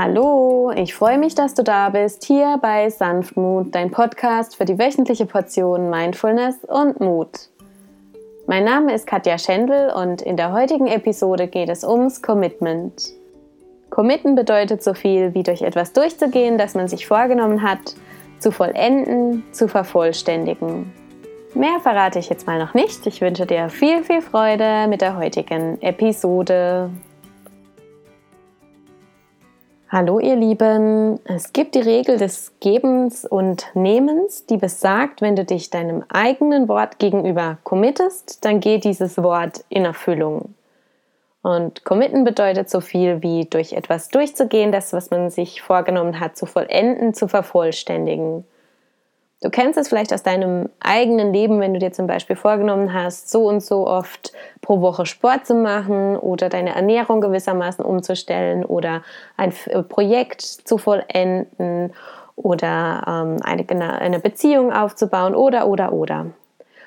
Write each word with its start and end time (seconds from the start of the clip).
Hallo, 0.00 0.70
ich 0.76 0.94
freue 0.94 1.18
mich, 1.18 1.34
dass 1.34 1.54
du 1.54 1.64
da 1.64 1.88
bist, 1.88 2.22
hier 2.24 2.56
bei 2.62 2.88
Sanftmut, 2.88 3.74
dein 3.74 3.90
Podcast 3.90 4.54
für 4.54 4.64
die 4.64 4.78
wöchentliche 4.78 5.26
Portion 5.26 5.90
Mindfulness 5.90 6.58
und 6.68 7.00
Mut. 7.00 7.48
Mein 8.46 8.62
Name 8.62 8.94
ist 8.94 9.08
Katja 9.08 9.38
Schendl 9.38 9.92
und 9.92 10.22
in 10.22 10.36
der 10.36 10.52
heutigen 10.52 10.86
Episode 10.86 11.48
geht 11.48 11.68
es 11.68 11.82
ums 11.82 12.22
Commitment. 12.22 13.10
Committen 13.90 14.36
bedeutet 14.36 14.84
so 14.84 14.94
viel 14.94 15.34
wie 15.34 15.42
durch 15.42 15.62
etwas 15.62 15.92
durchzugehen, 15.94 16.58
das 16.58 16.76
man 16.76 16.86
sich 16.86 17.08
vorgenommen 17.08 17.64
hat, 17.64 17.96
zu 18.38 18.52
vollenden, 18.52 19.42
zu 19.50 19.66
vervollständigen. 19.66 20.92
Mehr 21.54 21.80
verrate 21.82 22.20
ich 22.20 22.28
jetzt 22.28 22.46
mal 22.46 22.60
noch 22.60 22.72
nicht. 22.72 23.04
Ich 23.08 23.20
wünsche 23.20 23.46
dir 23.46 23.68
viel, 23.68 24.04
viel 24.04 24.22
Freude 24.22 24.86
mit 24.86 25.00
der 25.00 25.16
heutigen 25.16 25.82
Episode. 25.82 26.88
Hallo 29.90 30.20
ihr 30.20 30.36
Lieben, 30.36 31.18
es 31.24 31.54
gibt 31.54 31.74
die 31.74 31.80
Regel 31.80 32.18
des 32.18 32.52
Gebens 32.60 33.24
und 33.24 33.70
Nehmens, 33.72 34.44
die 34.44 34.58
besagt, 34.58 35.22
wenn 35.22 35.34
du 35.34 35.46
dich 35.46 35.70
deinem 35.70 36.04
eigenen 36.10 36.68
Wort 36.68 36.98
gegenüber 36.98 37.56
committest, 37.64 38.44
dann 38.44 38.60
geht 38.60 38.84
dieses 38.84 39.16
Wort 39.16 39.64
in 39.70 39.86
Erfüllung. 39.86 40.54
Und 41.40 41.86
committen 41.86 42.24
bedeutet 42.24 42.68
so 42.68 42.82
viel 42.82 43.22
wie 43.22 43.46
durch 43.46 43.72
etwas 43.72 44.10
durchzugehen, 44.10 44.72
das, 44.72 44.92
was 44.92 45.10
man 45.10 45.30
sich 45.30 45.62
vorgenommen 45.62 46.20
hat, 46.20 46.36
zu 46.36 46.44
vollenden, 46.44 47.14
zu 47.14 47.26
vervollständigen. 47.26 48.44
Du 49.40 49.50
kennst 49.50 49.78
es 49.78 49.88
vielleicht 49.88 50.12
aus 50.12 50.24
deinem 50.24 50.68
eigenen 50.80 51.32
Leben, 51.32 51.60
wenn 51.60 51.72
du 51.72 51.78
dir 51.78 51.92
zum 51.92 52.08
Beispiel 52.08 52.34
vorgenommen 52.34 52.92
hast, 52.92 53.30
so 53.30 53.46
und 53.46 53.60
so 53.62 53.86
oft 53.86 54.32
pro 54.62 54.80
Woche 54.80 55.06
Sport 55.06 55.46
zu 55.46 55.54
machen 55.54 56.16
oder 56.16 56.48
deine 56.48 56.74
Ernährung 56.74 57.20
gewissermaßen 57.20 57.84
umzustellen 57.84 58.64
oder 58.64 59.02
ein 59.36 59.52
äh, 59.66 59.82
Projekt 59.84 60.40
zu 60.40 60.76
vollenden 60.76 61.92
oder 62.34 63.04
ähm, 63.06 63.36
eine, 63.44 64.00
eine 64.00 64.18
Beziehung 64.18 64.72
aufzubauen 64.72 65.36
oder, 65.36 65.68
oder, 65.68 65.92
oder. 65.92 66.26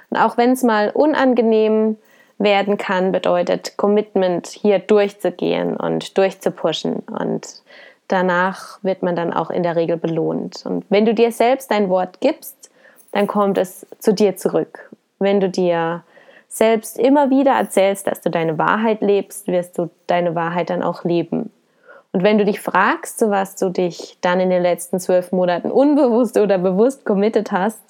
Und 0.10 0.18
auch 0.18 0.36
wenn 0.36 0.52
es 0.52 0.64
mal 0.64 0.90
unangenehm 0.90 1.96
werden 2.38 2.78
kann, 2.78 3.14
bedeutet 3.14 3.78
Commitment 3.78 4.48
hier 4.48 4.80
durchzugehen 4.80 5.78
und 5.78 6.18
durchzupushen 6.18 7.00
und 7.00 7.62
danach 8.12 8.80
wird 8.84 9.04
man 9.04 9.16
dann 9.16 9.34
auch 9.34 9.50
in 9.50 9.64
der 9.64 9.76
Regel 9.76 9.98
belohnt. 9.98 10.66
Und 10.66 10.86
wenn 10.90 11.06
du 11.06 11.14
dir 11.14 11.32
selbst 11.32 11.72
dein 11.72 11.90
Wort 11.90 12.20
gibst, 12.20 12.70
dann 13.12 13.28
kommt 13.28 13.58
es 13.58 13.86
zu 14.00 14.14
dir 14.14 14.36
zurück. 14.36 14.90
Wenn 15.20 15.40
du 15.40 15.50
dir 15.50 16.04
selbst 16.48 17.00
immer 17.00 17.30
wieder 17.30 17.52
erzählst, 17.52 18.08
dass 18.08 18.22
du 18.22 18.30
deine 18.30 18.58
Wahrheit 18.58 19.02
lebst, 19.02 19.48
wirst 19.48 19.78
du 19.78 19.90
deine 20.08 20.36
Wahrheit 20.36 20.70
dann 20.70 20.84
auch 20.84 21.04
leben. 21.04 21.52
Und 22.12 22.24
wenn 22.24 22.38
du 22.38 22.44
dich 22.44 22.60
fragst, 22.60 23.20
zu 23.20 23.30
was 23.30 23.56
du 23.56 23.70
dich 23.70 24.18
dann 24.22 24.40
in 24.42 24.50
den 24.50 24.62
letzten 24.62 25.00
zwölf 25.00 25.32
Monaten 25.32 25.72
unbewusst 25.72 26.38
oder 26.38 26.58
bewusst 26.58 27.06
committed 27.06 27.52
hast, 27.52 27.82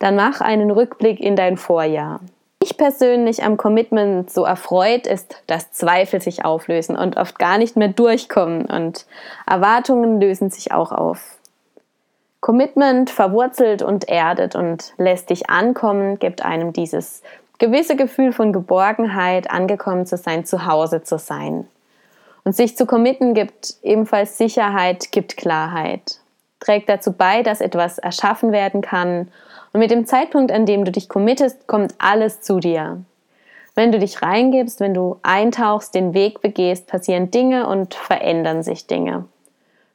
dann 0.00 0.16
mach 0.16 0.40
einen 0.40 0.70
Rückblick 0.70 1.20
in 1.20 1.36
dein 1.36 1.56
Vorjahr 1.56 2.20
ich 2.68 2.76
persönlich 2.76 3.42
am 3.42 3.56
Commitment 3.56 4.30
so 4.30 4.44
erfreut 4.44 5.06
ist, 5.06 5.42
dass 5.46 5.72
Zweifel 5.72 6.20
sich 6.20 6.44
auflösen 6.44 6.96
und 6.96 7.16
oft 7.16 7.38
gar 7.38 7.56
nicht 7.56 7.76
mehr 7.76 7.88
durchkommen 7.88 8.66
und 8.66 9.06
Erwartungen 9.46 10.20
lösen 10.20 10.50
sich 10.50 10.72
auch 10.72 10.92
auf. 10.92 11.38
Commitment 12.40 13.10
verwurzelt 13.10 13.82
und 13.82 14.08
erdet 14.08 14.54
und 14.54 14.92
lässt 14.98 15.30
dich 15.30 15.48
ankommen, 15.48 16.18
gibt 16.18 16.44
einem 16.44 16.72
dieses 16.72 17.22
gewisse 17.58 17.96
Gefühl 17.96 18.32
von 18.32 18.52
Geborgenheit, 18.52 19.50
angekommen 19.50 20.06
zu 20.06 20.16
sein, 20.16 20.44
zu 20.44 20.66
Hause 20.66 21.02
zu 21.02 21.18
sein. 21.18 21.66
Und 22.44 22.54
sich 22.54 22.76
zu 22.76 22.86
committen 22.86 23.34
gibt 23.34 23.74
ebenfalls 23.82 24.38
Sicherheit, 24.38 25.10
gibt 25.10 25.36
Klarheit, 25.36 26.20
trägt 26.60 26.88
dazu 26.88 27.12
bei, 27.12 27.42
dass 27.42 27.60
etwas 27.60 27.98
erschaffen 27.98 28.52
werden 28.52 28.82
kann 28.82 29.28
und 29.72 29.80
mit 29.80 29.90
dem 29.90 30.06
Zeitpunkt, 30.06 30.52
an 30.52 30.66
dem 30.66 30.84
du 30.84 30.92
dich 30.92 31.08
committest, 31.08 31.66
kommt 31.66 31.94
alles 31.98 32.40
zu 32.40 32.58
dir. 32.60 33.02
Wenn 33.74 33.92
du 33.92 33.98
dich 33.98 34.22
reingibst, 34.22 34.80
wenn 34.80 34.94
du 34.94 35.18
eintauchst, 35.22 35.94
den 35.94 36.14
Weg 36.14 36.40
begehst, 36.40 36.88
passieren 36.88 37.30
Dinge 37.30 37.68
und 37.68 37.94
verändern 37.94 38.62
sich 38.62 38.86
Dinge. 38.86 39.26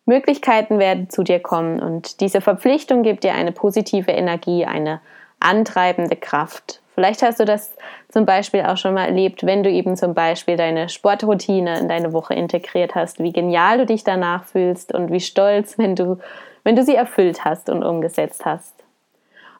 Möglichkeiten 0.05 0.79
werden 0.79 1.09
zu 1.09 1.23
dir 1.23 1.39
kommen 1.39 1.81
und 1.81 2.19
diese 2.19 2.41
Verpflichtung 2.41 3.03
gibt 3.03 3.23
dir 3.23 3.33
eine 3.33 3.51
positive 3.51 4.11
Energie, 4.11 4.65
eine 4.65 5.01
antreibende 5.39 6.15
Kraft. 6.15 6.81
Vielleicht 6.93 7.23
hast 7.23 7.39
du 7.39 7.45
das 7.45 7.75
zum 8.09 8.25
Beispiel 8.25 8.61
auch 8.61 8.77
schon 8.77 8.93
mal 8.93 9.05
erlebt, 9.05 9.45
wenn 9.45 9.63
du 9.63 9.69
eben 9.69 9.95
zum 9.95 10.13
Beispiel 10.13 10.57
deine 10.57 10.89
Sportroutine 10.89 11.79
in 11.79 11.89
deine 11.89 12.13
Woche 12.13 12.35
integriert 12.35 12.95
hast, 12.95 13.19
wie 13.19 13.33
genial 13.33 13.79
du 13.79 13.85
dich 13.85 14.03
danach 14.03 14.45
fühlst 14.45 14.93
und 14.93 15.11
wie 15.11 15.19
stolz, 15.19 15.77
wenn 15.77 15.95
du, 15.95 16.19
wenn 16.63 16.75
du 16.75 16.83
sie 16.83 16.95
erfüllt 16.95 17.43
hast 17.45 17.69
und 17.69 17.83
umgesetzt 17.83 18.45
hast. 18.45 18.82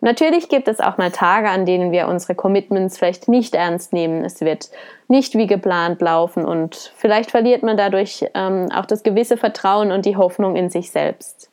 Natürlich 0.03 0.49
gibt 0.49 0.67
es 0.67 0.81
auch 0.81 0.97
mal 0.97 1.11
Tage, 1.11 1.47
an 1.47 1.65
denen 1.65 1.93
wir 1.93 2.09
unsere 2.09 2.35
Commitments 2.35 2.97
vielleicht 2.97 3.29
nicht 3.29 3.55
ernst 3.55 3.93
nehmen. 3.93 4.25
Es 4.25 4.41
wird 4.41 4.69
nicht 5.07 5.35
wie 5.35 5.47
geplant 5.47 6.01
laufen 6.01 6.43
und 6.43 6.91
vielleicht 6.97 7.31
verliert 7.31 7.63
man 7.63 7.77
dadurch 7.77 8.25
ähm, 8.33 8.67
auch 8.75 8.85
das 8.85 9.03
gewisse 9.03 9.37
Vertrauen 9.37 9.93
und 9.93 10.05
die 10.05 10.17
Hoffnung 10.17 10.57
in 10.57 10.69
sich 10.69 10.91
selbst. 10.91 11.49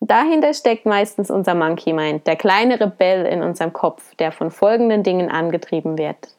Dahinter 0.00 0.54
steckt 0.54 0.86
meistens 0.86 1.30
unser 1.30 1.54
Monkey 1.54 1.92
Mind, 1.92 2.26
der 2.26 2.34
kleine 2.34 2.80
Rebell 2.80 3.24
in 3.26 3.44
unserem 3.44 3.72
Kopf, 3.72 4.12
der 4.16 4.32
von 4.32 4.50
folgenden 4.50 5.04
Dingen 5.04 5.30
angetrieben 5.30 5.98
wird. 5.98 6.34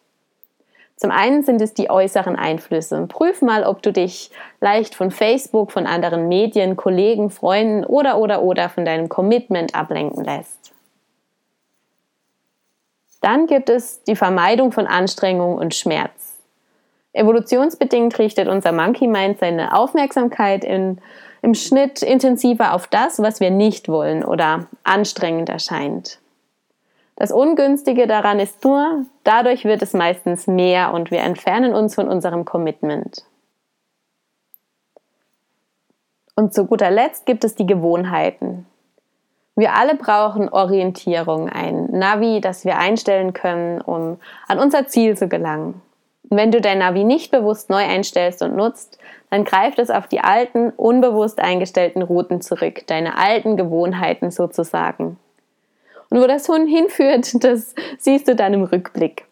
Zum 0.97 1.09
einen 1.09 1.43
sind 1.43 1.61
es 1.61 1.73
die 1.73 1.89
äußeren 1.89 2.35
Einflüsse. 2.35 3.05
Prüf 3.07 3.41
mal, 3.41 3.63
ob 3.63 3.81
du 3.81 3.93
dich 3.93 4.29
leicht 4.59 4.93
von 4.93 5.09
Facebook, 5.09 5.71
von 5.71 5.87
anderen 5.87 6.27
Medien, 6.27 6.75
Kollegen, 6.75 7.29
Freunden 7.29 7.85
oder 7.85 8.17
oder 8.17 8.41
oder 8.41 8.67
von 8.67 8.83
deinem 8.83 9.07
Commitment 9.07 9.73
ablenken 9.73 10.25
lässt. 10.25 10.73
Dann 13.21 13.47
gibt 13.47 13.69
es 13.69 14.03
die 14.03 14.15
Vermeidung 14.15 14.71
von 14.71 14.87
Anstrengung 14.87 15.55
und 15.55 15.75
Schmerz. 15.75 16.37
Evolutionsbedingt 17.13 18.17
richtet 18.19 18.47
unser 18.47 18.71
Monkey 18.71 19.07
Mind 19.07 19.39
seine 19.39 19.75
Aufmerksamkeit 19.75 20.63
in, 20.63 20.99
im 21.41 21.53
Schnitt 21.53 22.01
intensiver 22.01 22.73
auf 22.73 22.87
das, 22.87 23.19
was 23.19 23.39
wir 23.39 23.51
nicht 23.51 23.89
wollen 23.89 24.23
oder 24.23 24.67
anstrengend 24.83 25.49
erscheint. 25.49 26.19
Das 27.15 27.31
Ungünstige 27.31 28.07
daran 28.07 28.39
ist 28.39 28.63
nur, 28.63 29.05
dadurch 29.25 29.65
wird 29.65 29.81
es 29.81 29.93
meistens 29.93 30.47
mehr 30.47 30.93
und 30.93 31.11
wir 31.11 31.19
entfernen 31.19 31.73
uns 31.73 31.95
von 31.95 32.07
unserem 32.07 32.45
Commitment. 32.45 33.25
Und 36.35 36.53
zu 36.53 36.65
guter 36.65 36.89
Letzt 36.89 37.25
gibt 37.25 37.43
es 37.43 37.55
die 37.55 37.65
Gewohnheiten. 37.65 38.65
Wir 39.59 39.75
alle 39.75 39.95
brauchen 39.95 40.47
Orientierung, 40.47 41.49
ein 41.49 41.87
Navi, 41.91 42.39
das 42.39 42.63
wir 42.63 42.77
einstellen 42.77 43.33
können, 43.33 43.81
um 43.81 44.17
an 44.47 44.57
unser 44.57 44.87
Ziel 44.87 45.17
zu 45.17 45.27
gelangen. 45.27 45.81
Wenn 46.23 46.49
du 46.49 46.61
dein 46.61 46.77
Navi 46.77 47.03
nicht 47.03 47.29
bewusst 47.29 47.69
neu 47.69 47.83
einstellst 47.83 48.41
und 48.41 48.55
nutzt, 48.55 48.99
dann 49.29 49.43
greift 49.43 49.77
es 49.77 49.89
auf 49.89 50.07
die 50.07 50.21
alten, 50.21 50.69
unbewusst 50.69 51.39
eingestellten 51.39 52.01
Routen 52.01 52.39
zurück, 52.39 52.87
deine 52.87 53.17
alten 53.17 53.57
Gewohnheiten 53.57 54.31
sozusagen. 54.31 55.17
Und 56.09 56.21
wo 56.21 56.25
das 56.27 56.47
Hund 56.47 56.69
hinführt, 56.69 57.31
das 57.43 57.75
siehst 57.97 58.29
du 58.29 58.37
dann 58.37 58.53
im 58.53 58.63
Rückblick. 58.63 59.25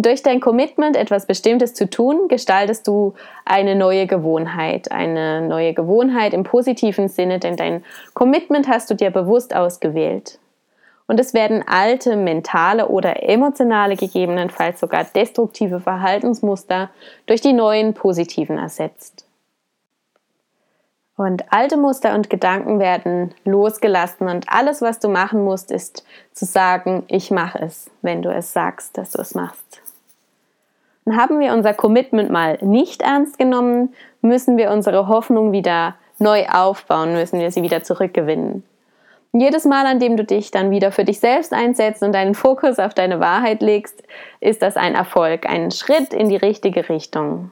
Durch 0.00 0.22
dein 0.22 0.38
Commitment, 0.38 0.96
etwas 0.96 1.26
Bestimmtes 1.26 1.74
zu 1.74 1.90
tun, 1.90 2.28
gestaltest 2.28 2.86
du 2.86 3.14
eine 3.44 3.74
neue 3.74 4.06
Gewohnheit. 4.06 4.92
Eine 4.92 5.40
neue 5.40 5.74
Gewohnheit 5.74 6.34
im 6.34 6.44
positiven 6.44 7.08
Sinne, 7.08 7.40
denn 7.40 7.56
dein 7.56 7.84
Commitment 8.14 8.68
hast 8.68 8.88
du 8.90 8.94
dir 8.94 9.10
bewusst 9.10 9.56
ausgewählt. 9.56 10.38
Und 11.08 11.18
es 11.18 11.34
werden 11.34 11.64
alte 11.66 12.14
mentale 12.14 12.86
oder 12.86 13.28
emotionale, 13.28 13.96
gegebenenfalls 13.96 14.78
sogar 14.78 15.02
destruktive 15.02 15.80
Verhaltensmuster 15.80 16.90
durch 17.26 17.40
die 17.40 17.52
neuen 17.52 17.92
positiven 17.92 18.56
ersetzt. 18.56 19.26
Und 21.16 21.52
alte 21.52 21.76
Muster 21.76 22.14
und 22.14 22.30
Gedanken 22.30 22.78
werden 22.78 23.34
losgelassen 23.44 24.28
und 24.28 24.48
alles, 24.48 24.80
was 24.80 25.00
du 25.00 25.08
machen 25.08 25.42
musst, 25.42 25.72
ist 25.72 26.04
zu 26.32 26.44
sagen, 26.44 27.02
ich 27.08 27.32
mache 27.32 27.58
es, 27.58 27.90
wenn 28.02 28.22
du 28.22 28.32
es 28.32 28.52
sagst, 28.52 28.96
dass 28.96 29.10
du 29.10 29.20
es 29.20 29.34
machst. 29.34 29.87
Haben 31.16 31.40
wir 31.40 31.52
unser 31.52 31.74
Commitment 31.74 32.30
mal 32.30 32.58
nicht 32.60 33.02
ernst 33.02 33.38
genommen, 33.38 33.94
müssen 34.20 34.56
wir 34.56 34.70
unsere 34.70 35.08
Hoffnung 35.08 35.52
wieder 35.52 35.96
neu 36.18 36.46
aufbauen, 36.46 37.12
müssen 37.12 37.40
wir 37.40 37.50
sie 37.50 37.62
wieder 37.62 37.82
zurückgewinnen. 37.82 38.64
Jedes 39.32 39.64
Mal, 39.64 39.86
an 39.86 40.00
dem 40.00 40.16
du 40.16 40.24
dich 40.24 40.50
dann 40.50 40.70
wieder 40.70 40.90
für 40.90 41.04
dich 41.04 41.20
selbst 41.20 41.52
einsetzt 41.52 42.02
und 42.02 42.12
deinen 42.12 42.34
Fokus 42.34 42.78
auf 42.78 42.94
deine 42.94 43.20
Wahrheit 43.20 43.60
legst, 43.60 44.02
ist 44.40 44.62
das 44.62 44.76
ein 44.76 44.94
Erfolg, 44.94 45.46
ein 45.46 45.70
Schritt 45.70 46.14
in 46.14 46.28
die 46.28 46.36
richtige 46.36 46.88
Richtung. 46.88 47.50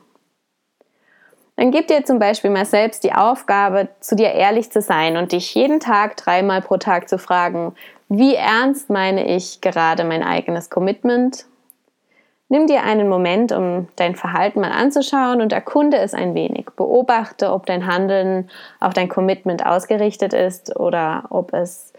Dann 1.57 1.71
gib 1.71 1.87
dir 1.89 2.05
zum 2.05 2.19
Beispiel 2.19 2.51
mal 2.51 2.67
selbst 2.67 3.05
die 3.05 3.15
Aufgabe, 3.15 3.89
zu 4.01 4.15
dir 4.15 4.33
ehrlich 4.33 4.71
zu 4.71 4.81
sein 4.81 5.17
und 5.17 5.33
dich 5.33 5.55
jeden 5.55 5.81
Tag 5.81 6.17
dreimal 6.17 6.61
pro 6.61 6.77
Tag 6.77 7.09
zu 7.09 7.19
fragen, 7.19 7.75
wie 8.09 8.35
ernst 8.35 8.91
meine 8.91 9.27
ich 9.27 9.61
gerade 9.61 10.05
mein 10.05 10.23
eigenes 10.23 10.71
Commitment? 10.71 11.47
Nimm 12.49 12.69
dir 12.69 12.85
einen 12.85 13.09
Moment, 13.09 13.51
um 13.51 13.89
dein 13.97 14.15
Verhalten 14.15 14.61
mal 14.61 14.71
anzuschauen 14.71 15.41
und 15.41 15.53
erkunde 15.53 15.97
es 15.99 16.15
ein 16.15 16.35
wenig. 16.35 16.67
Beobachte, 16.77 17.53
ob 17.53 17.67
dein 17.67 17.87
Handeln 17.87 18.49
auf 18.79 18.95
dein 18.95 19.09
Commitment 19.09 19.67
ausgerichtet 19.67 20.33
ist 20.33 20.79
oder 20.79 21.25
ob 21.31 21.53
es 21.53 21.93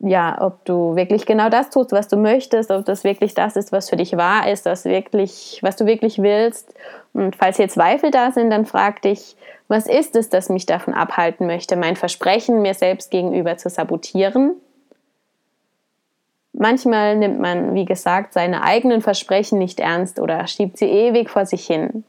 ja, 0.00 0.36
ob 0.42 0.62
du 0.66 0.94
wirklich 0.94 1.24
genau 1.24 1.48
das 1.48 1.70
tust, 1.70 1.92
was 1.92 2.08
du 2.08 2.18
möchtest, 2.18 2.70
ob 2.70 2.84
das 2.84 3.02
wirklich 3.02 3.32
das 3.34 3.56
ist, 3.56 3.72
was 3.72 3.88
für 3.88 3.96
dich 3.96 4.16
wahr 4.16 4.46
ist, 4.50 4.66
was 4.66 4.84
wirklich, 4.84 5.60
was 5.62 5.76
du 5.76 5.86
wirklich 5.86 6.20
willst. 6.20 6.74
Und 7.14 7.34
falls 7.34 7.56
hier 7.56 7.68
Zweifel 7.68 8.10
da 8.10 8.30
sind, 8.30 8.50
dann 8.50 8.66
frag 8.66 9.00
dich, 9.00 9.36
was 9.68 9.86
ist 9.86 10.14
es, 10.14 10.28
das 10.28 10.50
mich 10.50 10.66
davon 10.66 10.92
abhalten 10.92 11.46
möchte, 11.46 11.76
mein 11.76 11.96
Versprechen 11.96 12.60
mir 12.60 12.74
selbst 12.74 13.10
gegenüber 13.10 13.56
zu 13.56 13.70
sabotieren? 13.70 14.56
Manchmal 16.58 17.16
nimmt 17.16 17.38
man, 17.38 17.74
wie 17.74 17.84
gesagt, 17.84 18.32
seine 18.32 18.62
eigenen 18.62 19.02
Versprechen 19.02 19.58
nicht 19.58 19.78
ernst 19.78 20.18
oder 20.18 20.46
schiebt 20.46 20.78
sie 20.78 20.86
ewig 20.86 21.28
vor 21.28 21.44
sich 21.44 21.66
hin. 21.66 22.04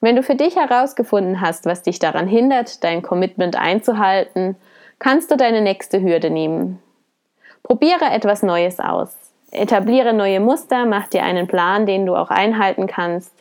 Wenn 0.00 0.16
du 0.16 0.24
für 0.24 0.34
dich 0.34 0.56
herausgefunden 0.56 1.40
hast, 1.40 1.64
was 1.64 1.82
dich 1.82 2.00
daran 2.00 2.26
hindert, 2.26 2.82
dein 2.82 3.02
Commitment 3.02 3.56
einzuhalten, 3.56 4.56
kannst 4.98 5.30
du 5.30 5.36
deine 5.36 5.60
nächste 5.60 6.02
Hürde 6.02 6.28
nehmen. 6.28 6.80
Probiere 7.62 8.06
etwas 8.06 8.42
Neues 8.42 8.80
aus. 8.80 9.16
Etabliere 9.52 10.12
neue 10.12 10.40
Muster, 10.40 10.84
mach 10.84 11.06
dir 11.06 11.22
einen 11.22 11.46
Plan, 11.46 11.86
den 11.86 12.04
du 12.04 12.16
auch 12.16 12.30
einhalten 12.30 12.88
kannst. 12.88 13.32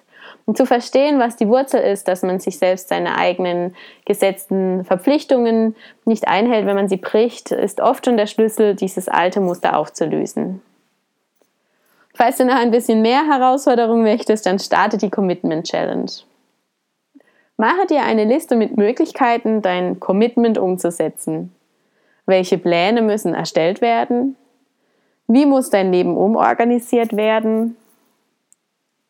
Um 0.47 0.55
zu 0.55 0.65
verstehen, 0.65 1.19
was 1.19 1.35
die 1.35 1.49
Wurzel 1.49 1.81
ist, 1.81 2.07
dass 2.07 2.23
man 2.23 2.39
sich 2.39 2.57
selbst 2.57 2.87
seine 2.87 3.17
eigenen 3.17 3.75
gesetzten 4.05 4.85
Verpflichtungen 4.85 5.75
nicht 6.05 6.29
einhält, 6.29 6.65
wenn 6.65 6.77
man 6.77 6.87
sie 6.87 6.95
bricht, 6.95 7.51
ist 7.51 7.81
oft 7.81 8.05
schon 8.05 8.15
der 8.15 8.27
Schlüssel, 8.27 8.73
dieses 8.73 9.09
alte 9.09 9.41
Muster 9.41 9.77
aufzulösen. 9.77 10.61
Falls 12.13 12.37
du 12.37 12.45
noch 12.45 12.55
ein 12.55 12.71
bisschen 12.71 13.01
mehr 13.01 13.27
Herausforderung 13.27 14.03
möchtest, 14.03 14.45
dann 14.45 14.57
starte 14.57 14.97
die 14.97 15.09
Commitment 15.09 15.67
Challenge. 15.67 16.09
Mache 17.57 17.85
dir 17.85 18.03
eine 18.03 18.23
Liste 18.23 18.55
mit 18.55 18.77
Möglichkeiten, 18.77 19.61
dein 19.61 19.99
Commitment 19.99 20.57
umzusetzen. 20.57 21.53
Welche 22.25 22.57
Pläne 22.57 23.01
müssen 23.01 23.33
erstellt 23.33 23.81
werden? 23.81 24.37
Wie 25.27 25.45
muss 25.45 25.69
dein 25.69 25.91
Leben 25.91 26.15
umorganisiert 26.15 27.17
werden? 27.17 27.75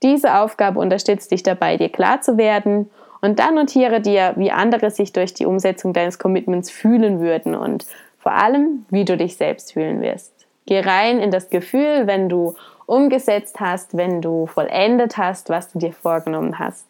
Diese 0.04 0.40
Aufgabe 0.40 0.80
unterstützt 0.80 1.32
dich 1.32 1.44
dabei, 1.44 1.78
dir 1.78 1.90
klar 1.90 2.22
zu 2.22 2.38
werden 2.38 2.90
und 3.22 3.40
dann 3.40 3.56
notiere 3.56 4.00
dir, 4.00 4.34
wie 4.36 4.52
andere 4.52 4.92
sich 4.92 5.12
durch 5.12 5.34
die 5.34 5.46
Umsetzung 5.46 5.94
deines 5.94 6.20
Commitments 6.20 6.70
fühlen 6.70 7.20
würden 7.20 7.56
und 7.56 7.86
vor 8.20 8.34
allem, 8.34 8.86
wie 8.90 9.06
du 9.06 9.18
dich 9.18 9.38
selbst 9.38 9.74
fühlen 9.74 10.02
wirst. 10.02 10.34
Geh 10.66 10.82
rein 10.82 11.20
in 11.20 11.32
das 11.32 11.50
Gefühl, 11.50 12.08
wenn 12.08 12.30
du 12.30 12.56
umgesetzt 12.86 13.60
hast, 13.60 13.96
wenn 13.96 14.22
du 14.22 14.48
vollendet 14.48 15.18
hast, 15.18 15.50
was 15.50 15.72
du 15.72 15.80
dir 15.80 15.94
vorgenommen 15.94 16.60
hast. 16.60 16.86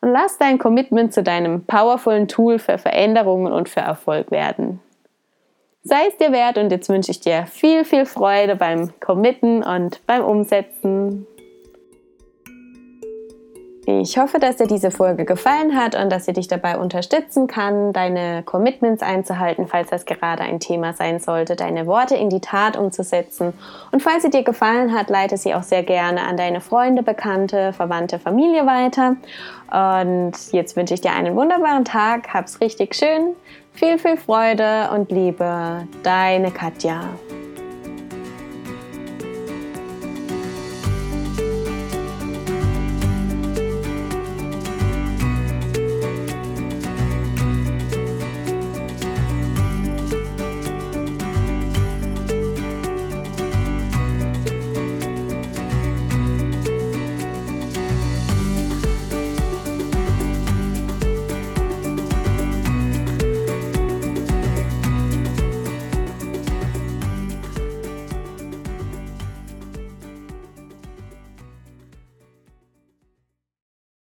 Und 0.00 0.10
lass 0.10 0.38
dein 0.38 0.58
Commitment 0.58 1.12
zu 1.12 1.22
deinem 1.22 1.64
powervollen 1.64 2.28
Tool 2.28 2.58
für 2.58 2.78
Veränderungen 2.78 3.52
und 3.52 3.68
für 3.68 3.80
Erfolg 3.80 4.30
werden. 4.30 4.80
Sei 5.84 6.06
es 6.08 6.16
dir 6.16 6.32
wert 6.32 6.58
und 6.58 6.70
jetzt 6.70 6.88
wünsche 6.88 7.10
ich 7.10 7.20
dir 7.20 7.46
viel, 7.46 7.84
viel 7.84 8.06
Freude 8.06 8.56
beim 8.56 8.92
Committen 9.00 9.64
und 9.64 10.04
beim 10.06 10.24
Umsetzen. 10.24 11.26
Ich 14.00 14.16
hoffe, 14.16 14.38
dass 14.38 14.56
dir 14.56 14.66
diese 14.66 14.90
Folge 14.90 15.24
gefallen 15.24 15.76
hat 15.76 15.94
und 15.94 16.10
dass 16.10 16.24
sie 16.24 16.32
dich 16.32 16.48
dabei 16.48 16.78
unterstützen 16.78 17.46
kann, 17.46 17.92
deine 17.92 18.42
Commitments 18.42 19.02
einzuhalten, 19.02 19.66
falls 19.66 19.90
das 19.90 20.06
gerade 20.06 20.42
ein 20.42 20.60
Thema 20.60 20.94
sein 20.94 21.20
sollte, 21.20 21.56
deine 21.56 21.86
Worte 21.86 22.16
in 22.16 22.30
die 22.30 22.40
Tat 22.40 22.76
umzusetzen. 22.76 23.52
Und 23.90 24.02
falls 24.02 24.22
sie 24.22 24.30
dir 24.30 24.44
gefallen 24.44 24.94
hat, 24.94 25.10
leite 25.10 25.36
sie 25.36 25.54
auch 25.54 25.62
sehr 25.62 25.82
gerne 25.82 26.22
an 26.22 26.36
deine 26.36 26.60
Freunde, 26.60 27.02
Bekannte, 27.02 27.72
Verwandte, 27.72 28.18
Familie 28.18 28.66
weiter. 28.66 29.16
Und 29.70 30.32
jetzt 30.52 30.76
wünsche 30.76 30.94
ich 30.94 31.00
dir 31.00 31.12
einen 31.12 31.36
wunderbaren 31.36 31.84
Tag, 31.84 32.32
hab's 32.32 32.60
richtig 32.60 32.94
schön, 32.94 33.34
viel, 33.72 33.98
viel 33.98 34.16
Freude 34.16 34.90
und 34.94 35.10
Liebe, 35.10 35.86
deine 36.02 36.50
Katja. 36.50 37.00